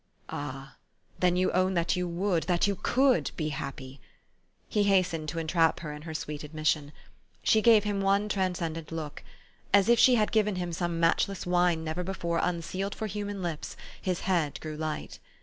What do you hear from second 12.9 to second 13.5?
for human